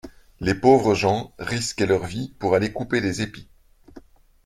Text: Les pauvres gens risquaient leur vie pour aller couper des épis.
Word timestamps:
Les 0.39 0.55
pauvres 0.55 0.95
gens 0.95 1.31
risquaient 1.37 1.85
leur 1.85 2.07
vie 2.07 2.33
pour 2.39 2.55
aller 2.55 2.71
couper 2.73 3.01
des 3.01 3.21
épis. 3.21 3.51